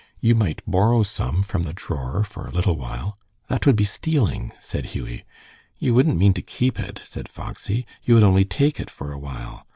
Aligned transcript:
"You 0.19 0.33
might 0.33 0.63
borrow 0.65 1.03
some 1.03 1.43
from 1.43 1.61
the 1.61 1.75
drawer 1.75 2.23
for 2.23 2.47
a 2.47 2.51
little 2.51 2.75
while." 2.75 3.19
"That 3.49 3.67
would 3.67 3.75
be 3.75 3.83
stealing," 3.83 4.51
said 4.59 4.87
Hughie. 4.97 5.25
"You 5.77 5.93
wouldn't 5.93 6.17
mean 6.17 6.33
to 6.33 6.41
keep 6.41 6.79
it," 6.79 7.01
said 7.03 7.29
Foxy. 7.29 7.85
"You 8.01 8.15
would 8.15 8.23
only 8.23 8.43
take 8.43 8.79
it 8.79 8.89
for 8.89 9.11
a 9.11 9.19
while. 9.19 9.67